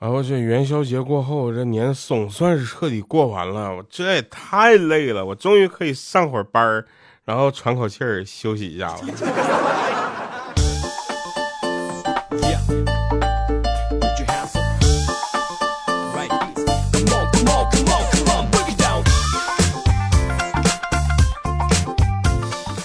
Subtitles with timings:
[0.00, 3.76] 啊，我这元宵节过后，这年总算是彻底过完了。
[3.76, 6.86] 我这也太累了，我终于可以上会儿班儿，
[7.26, 9.00] 然后喘口气儿休息一下了。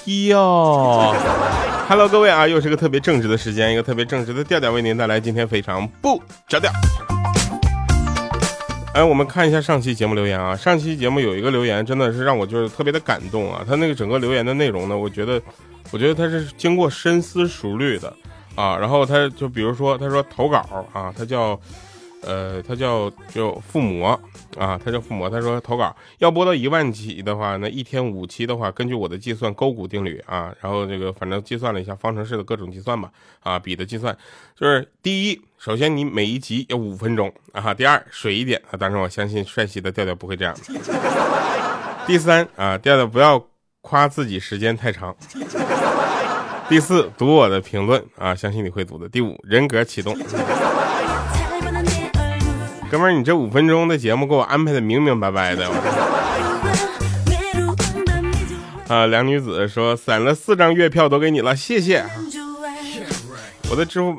[0.06, 1.16] 哟
[1.88, 6.72] ，Hello，各位啊，又是个特别正直的时间，一个特别正直的调调为您带来今天非常不着调。
[8.96, 15.40] 哎，我们看一下上期节目留言啊，上期节目有一个留言真的是让我就是特别的感动啊，他那个整个留言的内容呢，我觉得，
[15.92, 18.12] 我觉得他是经过深思熟虑的
[18.56, 21.60] 啊，然后他就比如说他说投稿啊，他叫。
[22.26, 24.20] 呃，他叫叫附魔
[24.58, 25.30] 啊，他叫附魔。
[25.30, 33.12] 他说投稿要播到一万起的话，那一天五期的话，根据我的计算勾股定律啊，然后这个反正计算了一下方程式的各种计算吧
[33.42, 34.18] 啊，比的计算
[34.60, 40.56] 就是第一，首先你每一集要五分钟啊，第二水一点啊，当然我相信帅气的调调不会这样。
[42.08, 43.44] 第三啊，调调不要
[43.82, 45.16] 夸自己时间太长。
[46.68, 49.08] 第四，读我的评论啊，相信你会读的。
[49.08, 50.18] 第五，人格启动。
[52.96, 55.70] 哥们儿，你这五分钟的节目给我安排的明明白白的。
[58.88, 62.06] 啊，两女子说散了四张月票都给你了，谢谢。
[63.70, 64.18] 我的支付，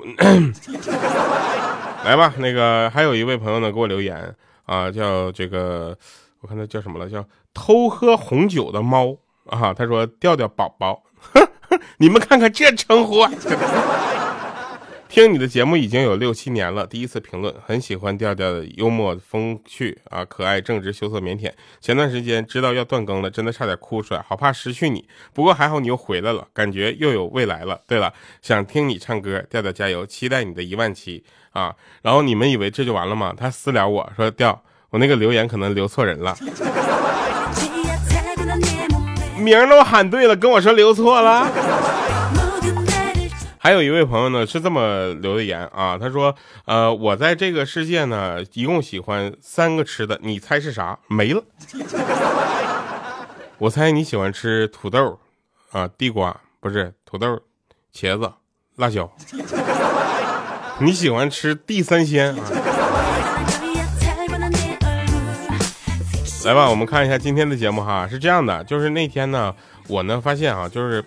[2.04, 2.34] 来吧。
[2.36, 4.34] 那个还有一位朋友呢，给我留言
[4.66, 5.96] 啊，叫这个，
[6.42, 9.16] 我看他叫什么了，叫偷喝红酒的猫
[9.46, 9.72] 啊。
[9.72, 11.02] 他说调调宝宝，
[11.96, 13.26] 你们看看这称呼。
[15.16, 21.50] 听你的节目已经有六七年了，第一次评论，很喜欢调调的幽默风趣啊，可爱正直羞涩腼腆。
[21.80, 25.08] 前段时间知道要断更了，真的差点哭出来，好怕失去你。
[25.32, 27.80] 不过还好你又回来了，感觉又有未来了。
[27.88, 31.74] 对了，想听你唱歌，调调加油，期待你的一万期啊！
[32.02, 33.32] 然后你们以为这就完了吗？
[33.34, 36.36] 他私聊我说调，我那个留言可能留错人了，
[39.38, 41.50] 名都喊对了，跟我说留错了。
[43.66, 46.32] 还有一位朋友呢，是这么留的言啊，他说，
[46.66, 50.96] 呃，我在这个世界呢，一共喜欢三个吃的，你猜是啥？
[51.08, 51.42] 没了。
[53.58, 55.18] 我猜你喜欢吃土豆，
[55.72, 57.40] 啊，地瓜不是土豆，
[57.92, 58.32] 茄子，
[58.76, 59.12] 辣椒。
[60.78, 62.44] 你喜欢吃地三鲜啊？
[66.44, 69.52] 来吧，我们看一下今天的节目哈，是这样的，就是那天呢，
[69.88, 71.04] 我呢发现啊，就是。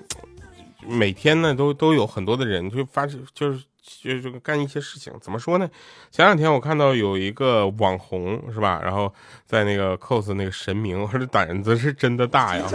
[0.90, 3.64] 每天呢，都都有很多的人就发，就是
[4.02, 5.14] 就是干一些事情。
[5.22, 5.70] 怎么说呢？
[6.12, 9.14] 前两天我看到有一个网红是吧，然后
[9.46, 12.66] 在那个 cos 那个神明，我说这胆子是真的大呀！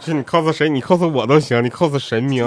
[0.00, 0.68] 是 你 cos 谁？
[0.68, 2.46] 你 cos 我都行，你 cos 神明，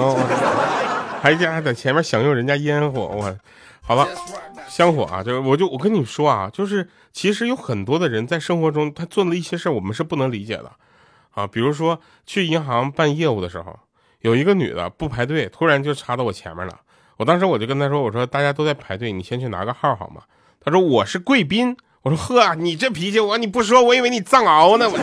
[1.21, 3.07] 还家还在前面享用人家烟火。
[3.07, 3.37] 我
[3.81, 4.07] 好了，
[4.67, 10.71] 香火啊，就是我就我跟你说啊，就是其实有很多的人在生活中他做了一些事儿我们是不能理解的
[11.31, 13.79] 啊，比如说去银行办业务的时候。
[14.21, 16.79] 有一个女的不排队，突然就插到我前面了。
[17.17, 20.21] 我当时我就跟她说：“我说大家都在排队，你先去拿个号好吗？”
[20.63, 24.97] 她说：“我是贵宾。”我说：“呵，你这脾气，我你不说，我以为你藏獒呢。”我。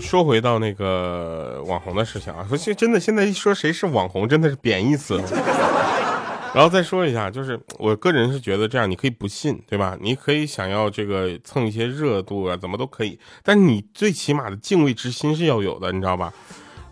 [0.00, 5.22] 说回到那个网红的事情啊，说现真的现在一说谁是网红，真的是贬义词。
[6.52, 9.96] 然后再说一下，就是我个人是觉得这样，你可以不信，对吧？
[10.00, 13.18] 你可以想要这个蹭一些热度啊，怎么都可以。
[13.44, 16.32] 但你最起码的敬畏之心是要有的，你知道吧？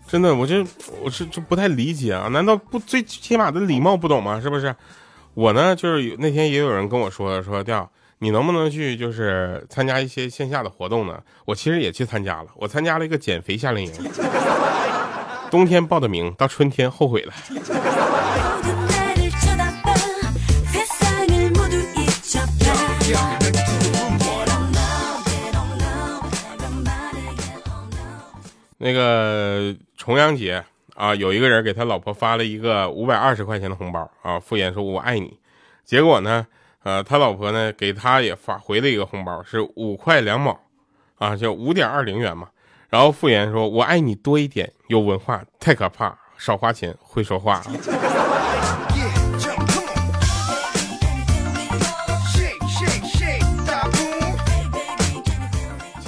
[0.07, 0.65] 真的，我就
[1.03, 4.39] 我是就不太理解啊，难道不最起码的礼貌不懂吗？
[4.41, 4.73] 是不是？
[5.33, 11.21] 我呢，就是那天也有人跟我说说调，你能不能去就是参加一些线下的活动呢？
[11.45, 13.93] 我其实也去参加了，我参加了一个减肥夏令营，
[15.51, 17.33] 冬天报的名，到春天后悔了。
[28.79, 30.63] 那个重阳节
[30.95, 35.37] 啊，有一个人给他老婆发了一个五百二十块钱的红包啊，敷衍说“我爱你”。
[35.85, 36.47] 结果呢，
[36.83, 40.59] 呃，他老婆呢给他也发回了一个红包，是五块两毛，
[41.17, 42.49] 啊，就五点二零元嘛。
[42.89, 47.61] 然后敷衍说“我爱你多一点，有文化太可怕，少花钱会说话”。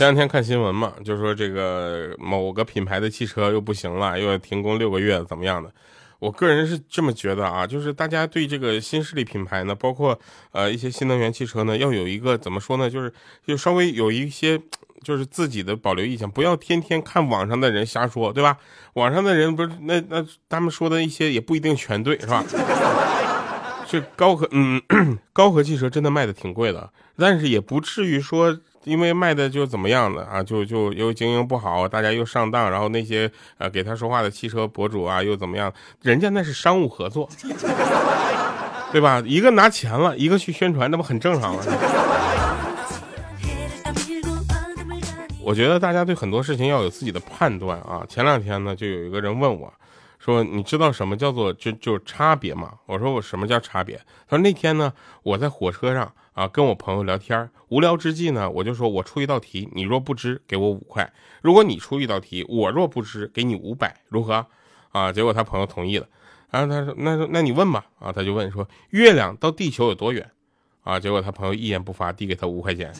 [0.02, 5.72] 前两天看新闻嘛，就说这个某个品牌的汽车又不行了，又要停工六个月，怎么样的？
[6.18, 10.20] 我个人是这么觉得啊，就是大家对这个新势力品牌呢，包括
[10.54, 12.90] 呃一些新能源汽车呢，要有一个怎么说呢？
[12.90, 13.14] 就是
[13.46, 14.60] 就稍微有一些
[15.04, 18.58] 就是自己的保留意见，不要天天看网上的人瞎说，对吧？
[18.94, 22.44] 网上的人不是那那他们说的一些也不一定全对，是吧？
[23.88, 24.82] 这高和嗯，
[25.32, 35.72] 高和汽车真的卖的挺贵的，但是也不至于说因为卖的就怎么样的啊，就就又经营不好，大家又上当，然后那些呃给他说话的汽车博主啊又怎么样？
[36.02, 37.30] 人家那是商务合作，
[38.92, 39.22] 对吧？
[39.26, 41.62] 一个拿钱了，一个去宣传，那不很正常吗？
[45.44, 48.06] 我觉得大家对很多事情要有自己的判断啊。
[48.08, 49.74] 前两天呢，就有一个人问我。
[50.24, 52.74] 说你知道什么叫做就就差别吗？
[52.86, 53.98] 我说我什么叫差别？
[54.28, 61.04] 他说那天呢，我在火车上啊，跟我朋友聊天，无聊之际呢，我就说我出一道题，你若不知，给我五块；
[61.42, 64.46] 如果你出一道题，我若不知，给你五百，如何？
[64.92, 66.06] 啊，结果他朋友同意了，
[66.52, 70.30] 然后他说那那你问吧，啊，他就问说月亮到地球有多远？
[70.84, 72.94] 啊，结果他朋友一言不发，递给他五块钱。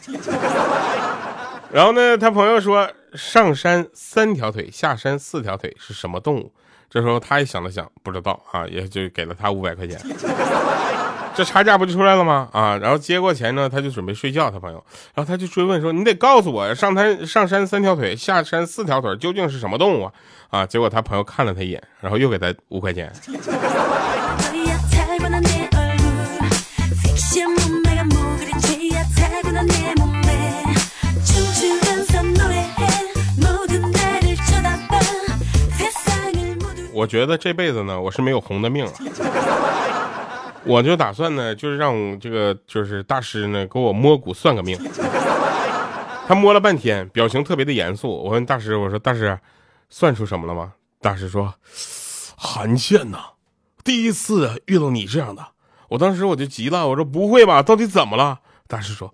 [1.72, 6.52] 然后呢，他朋友说上山三条腿，下山四条腿是什么动物？
[6.92, 9.98] 这时候他也想了想，不知道啊，也就给了他五百块钱，
[11.34, 12.50] 这差价不就出来了吗？
[12.52, 14.52] 啊，然后接过钱呢，他就准备睡觉。
[14.52, 14.84] 他朋友，
[15.16, 20.12] 然后他就追问说：“你得告诉我，上山上山三条腿，下山四条腿，究竟是什么动物啊？”
[20.52, 23.10] 啊，结果他朋友看了他一眼，然后又给他五块钱。
[37.02, 38.92] 我觉得这辈子呢，我是没有红的命了。
[40.64, 44.78] 我就打算呢，就是让这个就是大师呢给我摸骨算个命。
[46.28, 48.08] 他摸了半天，表情特别的严肃。
[48.08, 49.40] 我问大师，我说大师，
[49.90, 50.74] 算出什么了吗？
[51.02, 51.52] 大师说，
[52.38, 53.18] 韩倩呐，
[53.84, 55.44] 第一次遇到你这样的。
[55.90, 58.42] 我当时我就急了，我说不会吧，到底怎么了？
[58.68, 59.12] 大师说，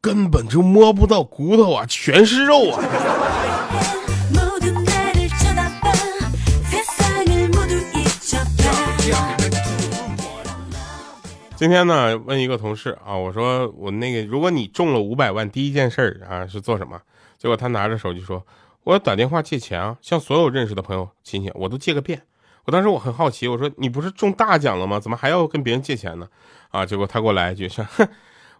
[0.00, 2.80] 根本就摸不到骨头啊，全是肉啊。
[11.56, 17.00] 今天呢，问一个同事啊，我说我那个，如果你中了五百万，第一件事儿啊是做什么？
[17.38, 18.44] 结果他拿着手机说，
[18.84, 22.20] 我要打电话借钱啊，向所有认识的朋友亲戚，我都借个遍。
[22.66, 25.00] 我当时我很好奇，我说你不是中大奖了吗？
[25.00, 26.28] 怎么还要跟别人借钱呢？
[26.70, 28.06] 啊，结果他给我来一句，说， 哼，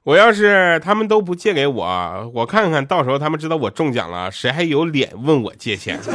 [0.05, 6.01] 我要是他们都不借给我，我看看到时候他们知道我中奖了，谁还有脸问我借钱？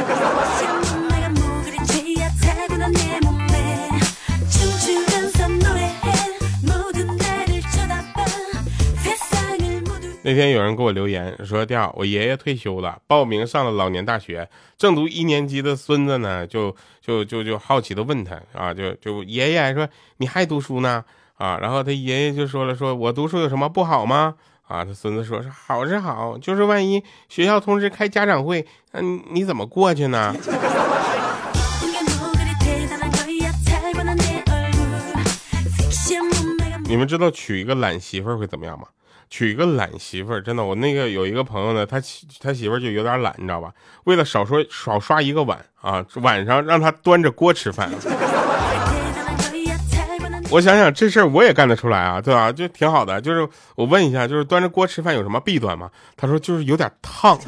[10.24, 14.48] 那天有人给我留言说：“调我爷爷退休了，报名上了老年大学，
[14.78, 19.88] 正读一年级的孙子呢，就就就就好奇的问他啊，就就爷爷说
[20.18, 21.04] 你还读书呢
[21.34, 21.58] 啊？
[21.60, 24.36] 然后他爷爷就说了，说我读书有什么不好吗？
[24.68, 30.32] 啊，他孙子说是好是好，就是万一学校通知开家长会，嗯，你怎么过去呢？
[36.86, 38.86] 你们知道娶一个懒媳妇会怎么样吗？”
[39.32, 41.98] 娶一个懒媳妇儿，真的，我那个有一个朋友呢，他
[42.38, 43.72] 他媳妇儿就有点懒，你知道吧？
[44.04, 47.90] 为了少说少刷一个碗啊，晚上让他端着锅吃饭。
[50.50, 52.52] 我想想这事儿我也干得出来啊，对吧？
[52.52, 53.18] 就挺好的。
[53.22, 55.90] 就是我问一下，就是端着锅吃饭有什么弊端吗？
[56.14, 57.40] 他说就是有点烫。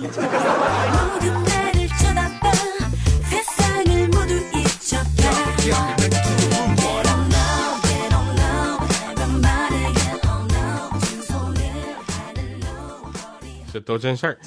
[13.84, 14.38] 都真事儿，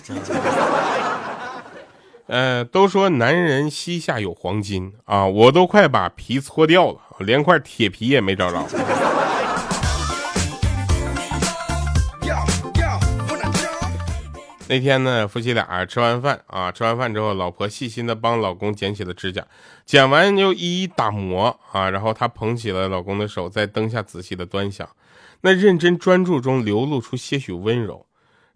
[2.28, 8.66] 呃，都说男人膝下有黄金啊，我都快把皮搓掉了，连块铁皮也没找着。
[14.70, 19.48] 那天呢，夫妻俩吃完饭啊，吃完饭之后，老婆细心的帮老公剪起了指甲，
[19.86, 24.86] 剪完又一一打磨啊，然后她捧起了老公的手，在灯下仔细的端详，
[25.40, 28.07] 那认真专注中流露出些许温柔。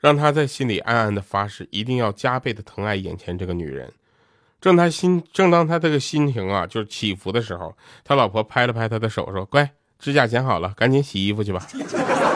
[0.02, 3.94] 让他在心里暗暗的发誓，一定要加倍的疼爱眼前这个女人。
[4.60, 11.68] 正他心，正当他这个心情啊，就是起伏的时候，他老婆拍了拍他的手，说：“乖，指甲剪好了，赶紧洗衣服去吧，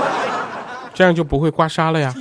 [0.93, 2.13] 这样就不会刮痧了呀。”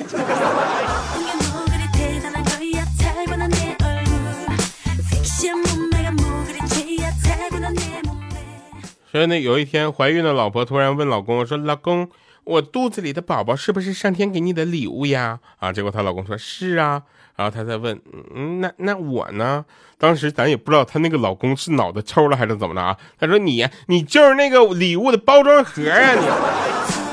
[9.13, 12.09] 所以呢，有一天怀孕的老婆突然问老公说：“老公。”
[12.45, 15.41] 我肚子里的宝宝是不是上天给你的礼物呀？
[15.59, 17.03] 啊，结果她老公说是啊，
[17.37, 18.01] 然后她再问，
[18.35, 19.65] 嗯，那那我呢？
[19.97, 22.97] 当时咱也不知道她那个老公是脑子抽了还是怎么了啊？
[23.19, 27.04] 她说你你就是那个礼物的包装盒啊你。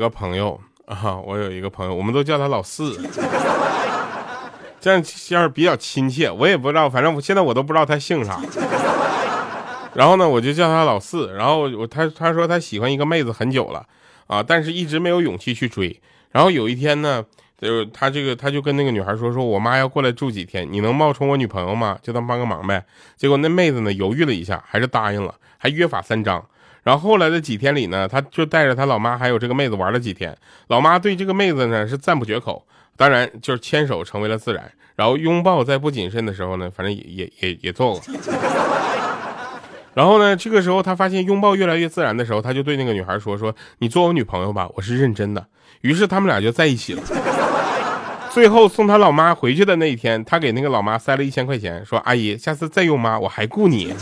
[0.00, 2.98] 个朋友啊，我有一个朋友，我们都叫他老四，
[4.80, 6.28] 这样像是比较亲切。
[6.30, 8.40] 我也不知道，反正我现在我都不知道他姓啥。
[9.92, 11.32] 然后呢，我就叫他老四。
[11.34, 13.86] 然后我他他说他喜欢一个妹子很久了
[14.26, 16.00] 啊，但是一直没有勇气去追。
[16.30, 17.24] 然后有一天呢，
[17.60, 21.98] 就他这个他就跟那个女孩说，说我妈要过来住几天，你能冒充我女朋友吗？
[22.02, 22.84] 就当帮个忙呗。
[23.16, 26.44] 结果那妹子呢犹豫了一下，还是答应了，还约法三章。
[26.82, 30.36] 然后后来的几天里呢，他就带着他老妈还有这个妹子玩了几天。
[30.68, 34.70] 老妈对这个妹子呢是赞不绝口，当然就是牵手成为了自然。
[34.96, 38.02] 然后拥抱在不谨慎的时候呢，反正也也也也做过。
[39.94, 45.44] 然后呢，这个时候他发现拥抱越来越自然的时候，他就对那个女孩说：“说你做我女朋友吧，我是认真的。”
[45.82, 47.02] 于是他们俩就在一起了。
[48.30, 53.92] 最后送他老妈回去的那一天，他给那个老妈塞了一千块钱，说：“阿姨，下次再用妈，我还雇你。”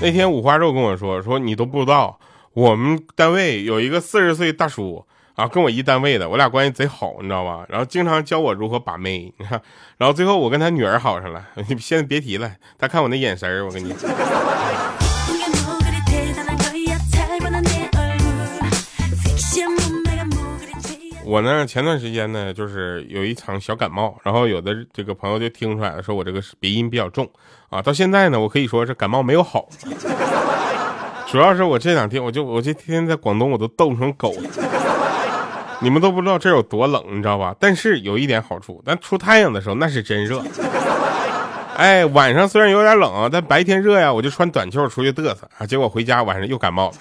[0.00, 2.18] 那天五花肉跟我说：“说你都不知道，
[2.52, 5.04] 我们单位有一个四十岁大叔。”
[5.36, 7.66] 啊，跟我一单位的，我俩关系贼好，你知道吧？
[7.68, 9.60] 然后经常教我如何把妹，你看，
[9.98, 11.46] 然后最后我跟他女儿好上了。
[11.68, 13.92] 你 先别提了，他看我那眼神我跟你。
[13.92, 15.05] 讲
[21.26, 27.28] 我呢，前段时间呢，就是有一场小感冒，然后有的这个朋友就听出来了，说我这个鼻音比较重
[27.68, 27.82] 啊。
[27.82, 29.68] 到现在呢，我可以说是感冒没有好，
[31.26, 34.48] 主要是我这两天，我就我这天天在广东，我都冻成狗了。
[35.80, 37.52] 你们都不知道这有多冷，你知道吧？
[37.58, 40.40] 但是有一点好处，但出太阳的时候那是真热。
[41.76, 46.94] 哎，晚上虽然有点冷，但白天热呀，我就穿短袖出去嘚瑟啊，结果回家晚上又感冒了。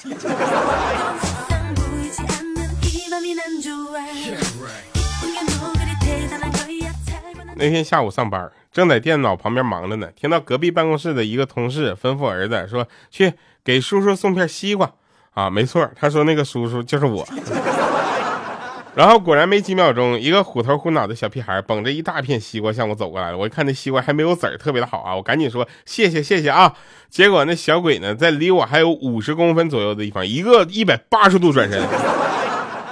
[7.56, 13.34] 那天下午上班，正在电脑旁边忙着呢，听到隔壁办公室的一个同事吩咐儿子说：“去
[13.64, 14.92] 给叔叔送片西瓜。”
[15.34, 17.28] 啊，没错，他说那个叔叔就是我。
[18.96, 23.38] 然后果然没几秒钟，一个虎头虎脑的小屁孩捧着一大片西瓜向我走过来了。
[23.38, 25.14] 我一看那西瓜还没有籽儿，特别的好啊！
[25.14, 26.74] 我赶紧说谢谢谢谢啊！
[27.10, 31.82] 结果那小鬼呢，在离我还有五十公分左右的地方，一个一百八十度转身，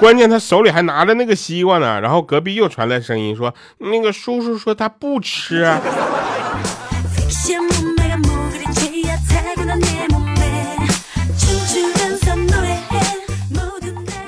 [0.03, 2.01] 关键他手里还拿着那个西瓜呢。
[2.01, 5.63] 然后隔壁又传来声音说：“那个叔叔说他不吃。”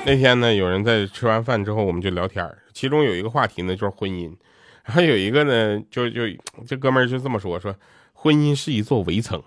[0.06, 2.42] 那天呢，有人在吃完饭之后，我们就聊天
[2.72, 4.34] 其中有一个话题呢，就是婚姻。
[4.82, 6.22] 然后有一个呢，就就
[6.66, 7.74] 这哥们儿就这么说：说
[8.14, 9.42] 婚姻是一座围城。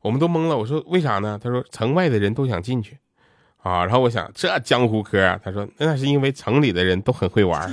[0.00, 0.56] 我们都懵了。
[0.56, 1.38] 我说为啥呢？
[1.42, 2.96] 他说城外的人都想进去
[3.68, 3.84] 啊。
[3.84, 5.38] 然后我想这江湖嗑啊。
[5.44, 7.70] 他说那是因为城里的人都很会玩。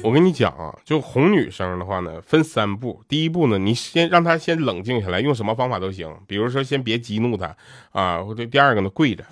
[0.00, 3.02] 我跟你讲啊，就哄女生的话呢，分三步。
[3.08, 6.08] 第一步呢，你先让她先冷静下来，用什么方法都行。
[6.26, 7.54] 比如说，先别激怒她
[7.90, 9.24] 啊，或者第二个呢，跪着，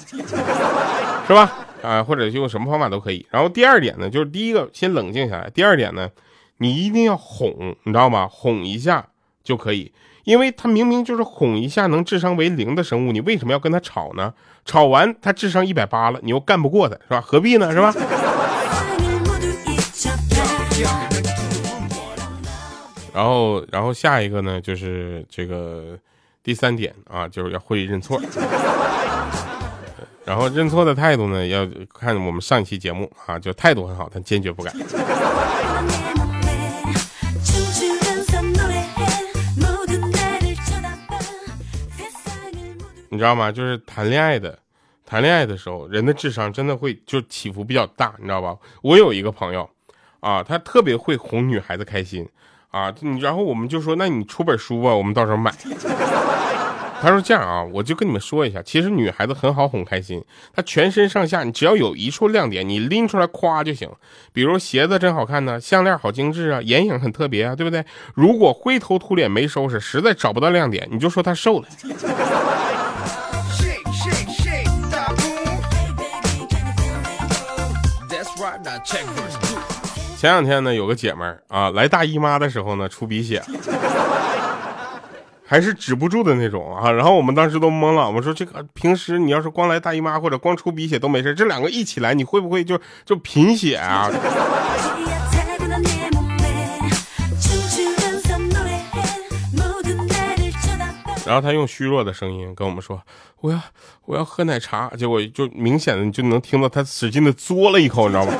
[1.26, 1.50] 是吧？
[1.83, 3.25] 啊，或者用什么方法都可以。
[3.31, 6.11] 然后第二点呢，就是第一个先冷静下来，第二点呢，
[6.59, 8.28] 你一定要哄，你知道吗？
[8.31, 9.07] 哄一下
[9.45, 9.93] 就可以，
[10.26, 14.35] 因为他明明就是哄一下能智商为零的生物，你为什么要跟他吵呢？
[14.64, 17.21] 吵完他智商一百八了，你又干不过他，是吧？
[17.21, 17.71] 何必呢？
[17.73, 17.95] 是吧？
[23.14, 25.97] 然后，然后下一个呢，就是这个
[26.42, 28.21] 第三点啊，就是要会认错。
[30.25, 31.64] 然后认错的态度呢，要
[31.95, 34.73] 看我们上一期节目啊，就态度很好，但坚决不改。
[43.16, 43.50] 你知道吗？
[43.50, 44.58] 就是谈恋爱的，
[45.06, 48.54] 谈恋爱的时候，人的智商真的会就起伏比较大，你知道吧？
[48.82, 49.66] 我有一个朋友
[50.20, 52.28] 啊，他特别会哄女孩子开心。
[52.70, 55.50] 啊，你然后我们就说，那你出本书吧，我们到时候买。
[57.00, 60.23] 他说这样啊，我就跟你们说一下，其实女孩子很好哄开心，
[60.54, 63.88] 她全身上下你只要有一处亮点，你拎出来夸就行。
[64.32, 67.85] 比如鞋子真好看呢，项链好精致啊，眼影很特别啊，对不对？
[68.14, 71.68] 如果灰头土脸没收拾，实在找不到亮点，你就说她瘦了。
[80.16, 83.42] 前两天呢，有个姐们儿啊，来大姨妈的时候呢，出鼻血，
[85.46, 86.90] 还是止不住的那种啊。
[86.90, 94.10] 然后我们当时都懵了，我们说这个平时你要是光来大姨妈或者光出鼻血都没事，这两个一起来，你会不会就就贫血啊？
[101.26, 103.02] 然后他用虚弱的声音跟我们说
[103.42, 103.61] ：“我要
[104.04, 108.33] 我要喝奶茶。”结果就明显的你就能听到他使劲的嘬了一口，你知道吗？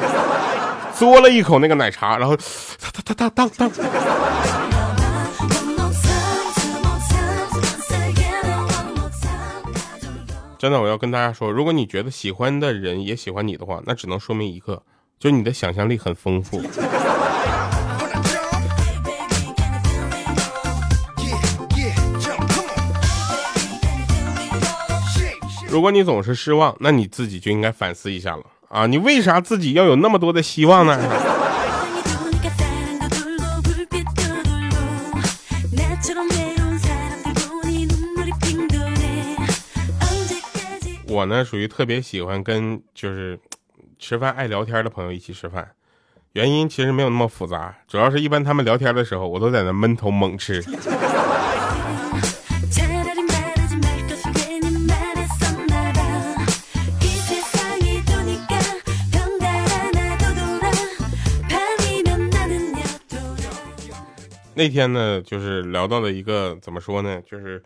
[0.95, 3.71] 嘬了一口那个奶茶，然后他他他当当当。
[10.59, 14.83] 真的，我要跟大家说，如果你觉得喜欢的人也喜欢你的话，那只能说明一个，
[15.19, 16.62] 就是你的想象力很丰富。
[25.76, 28.87] 如果你总是失望，那你自己就应该反思一下了啊！
[28.87, 30.99] 你为啥自己要有那么多的希望呢？
[41.06, 43.38] 我呢，属于特别喜欢跟就是
[43.99, 45.73] 吃饭爱聊天的朋友一起吃饭，
[46.33, 50.64] 原因其实没有那么复杂，主要是一般他们聊天的时候，我都在那闷头猛吃。
[64.56, 67.62] 那天呢，就是聊到了一个怎么说呢，就是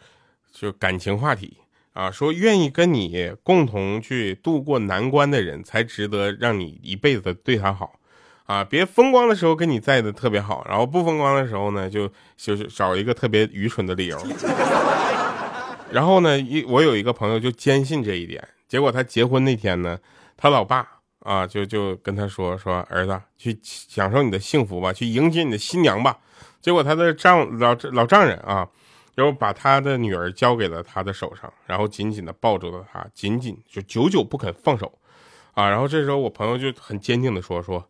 [0.51, 1.57] 就感情话题
[1.93, 7.93] 啊，说愿意跟你共同去度过难关的人，才值得让你一辈子对他好
[8.47, 14.19] 啊，别风光的时候跟你在的特别好，然后不风光的时候呢，就就是找一个特别愚蠢的理由。
[15.93, 19.97] 然后呢，一我有一个朋友就坚信这一点，结果他结婚那天呢，
[20.37, 20.85] 他老爸
[21.21, 26.19] 啊就就跟他说说儿子去享受你的幸福吧，去迎接你的新娘吧。
[26.61, 28.69] 结果他的丈老老丈人啊，
[29.15, 34.93] 然后把他的女儿交给了他的手上，然后紧紧的抱住了他，紧紧就久久不肯放手，
[35.55, 37.89] 啊，然后这时候我朋友就很坚定的说说，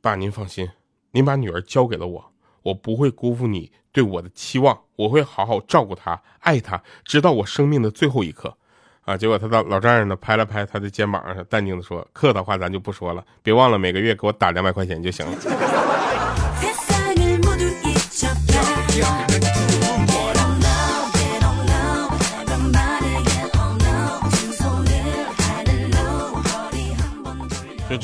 [0.00, 0.68] 爸您放心，
[1.10, 2.32] 您把女儿交给了我，
[2.62, 8.56] 我不会辜负你对我的期望，我会好好照顾她，爱她，直到我生命的最后一刻，
[9.02, 16.07] 啊，结果他的老丈人呢拍了拍他的肩膀上，淡定的说，客套话咱就不说了，别忘了每个月给我打两百块钱就行了。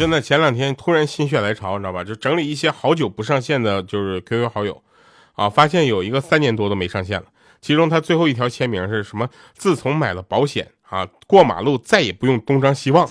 [0.05, 2.05] 真的前两天突然心血来潮，你知道吧？
[2.05, 4.83] 就整理一些好久不上线的，就是 QQ 好友，
[5.33, 7.25] 啊，发现有一个三年多都没上线了。
[7.63, 9.27] 其中他最后一条签名是什么？
[9.55, 13.11] 自从买了保险啊，过马路再也不用东张西望。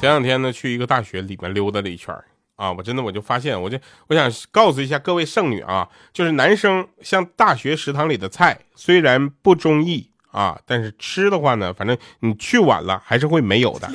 [0.00, 2.16] 前两天呢，去一个大学里面溜达了一圈
[2.62, 13.90] 啊，我真的我就发现，我就我想告诉一下各位剩女啊，就是男生像大学食堂里的菜，虽然不中意啊，但是吃的话呢，反正你去晚了还是会没有的。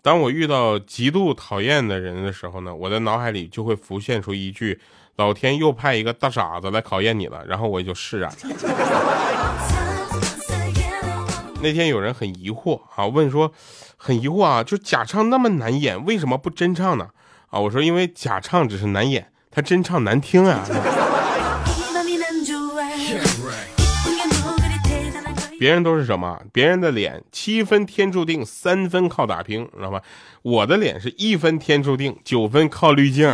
[0.00, 4.80] 当我遇到极度讨厌的人的时候呢，我的脑海里就会浮现出一句
[5.18, 8.36] ：“老天又派一个大傻子来考验你了。”然后我就释然了。
[11.60, 13.52] 那天有人很疑惑啊，问说
[13.98, 17.08] ：“很疑惑啊，就假唱那么难演，为什么不真唱呢？”
[17.50, 20.64] 啊，我说：“因为假唱只是难演，他真唱难听啊。”
[25.58, 26.40] 别人都是什么？
[26.52, 30.00] 别人的脸七分天注定，三分靠打拼，知道吧？
[30.42, 33.28] 我的脸是一分天注定，九分靠滤镜。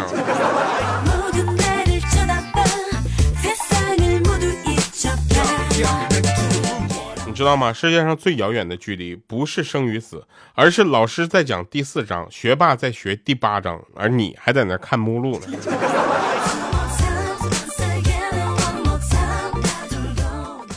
[7.44, 7.70] 知道吗？
[7.74, 15.46] 世界上最遥远的距离，不是生与死，而是老师在讲第四章，学霸在学第八章，而你还在那看目录呢。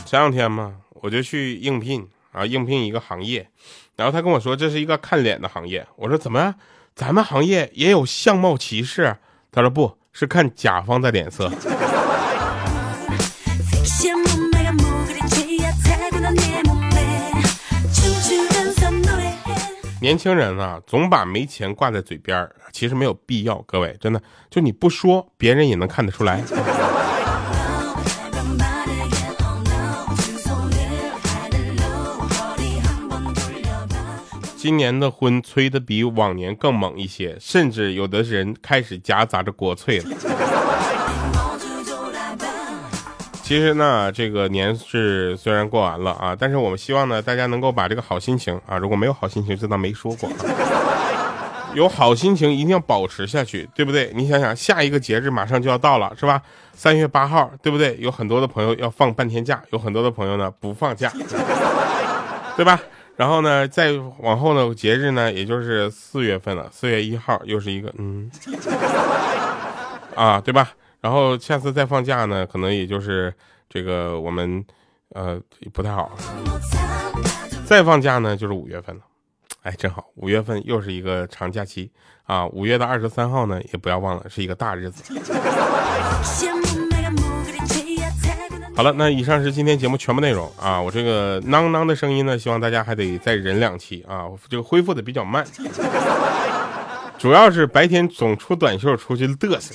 [0.04, 0.74] 前两天嘛。
[1.00, 3.48] 我就去应聘啊，应聘一个行业，
[3.96, 5.86] 然后他跟我说这是一个看脸的行业。
[5.96, 6.54] 我说怎么，
[6.94, 9.16] 咱们行业也有相貌歧视？
[9.50, 11.50] 他说不是看甲方的脸色。
[20.00, 23.60] 年轻人啊，总把没钱挂在嘴边其实没有必要。
[23.66, 26.40] 各位，真的，就你不说，别人也能看得出来。
[34.56, 40.97] 今年的婚催的比往年更猛一些，甚至有的人开始夹杂着国粹了。
[43.48, 50.28] 其实呢，这个年是虽然过完了啊，但是我们希望呢，大家能够把这个好心情啊，如果没有好心情，就当没说过。
[51.72, 54.12] 有好心情一定要保持下去，对不对？
[54.14, 56.42] 你想想，下一个节日马上就要到了，是吧？
[56.74, 57.96] 三月八号，对不对？
[57.98, 61.10] 有很多的朋友要放半天假，有很多的朋友呢不放假，
[62.54, 62.78] 对吧？
[63.16, 68.30] 然后呢，再往后呢，节日呢，也就是四月份了，四月一号又是一个嗯，
[70.14, 70.70] 啊，对吧？
[71.00, 73.32] 然后下次再放假呢，可能也就是
[73.68, 74.64] 这个我们
[75.10, 75.40] 呃
[75.72, 76.10] 不太好，
[77.64, 79.02] 再放假呢就是五月份了。
[79.62, 81.90] 哎，正好五月份又是一个长假期
[82.24, 82.46] 啊！
[82.46, 85.02] 五月的二十三号呢，也不要忘了是一个大日子。
[88.74, 90.80] 好了，那以上是今天节目全部内容啊！
[90.80, 94.26] 我这个囔囔的声音呢，希望大家还得再忍两期啊！
[94.48, 95.44] 这个恢复的比较慢，
[97.18, 99.74] 主要是白天总出短袖出去嘚瑟。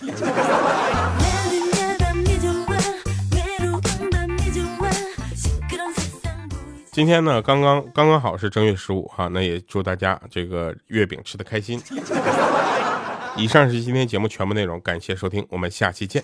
[6.94, 11.82] 今天呢，刚刚刚刚好是正月十五哈，那也祝大家这个月饼吃的开心。
[13.36, 16.24] 以上是今天节目全部内容，感谢收听，我们下期见。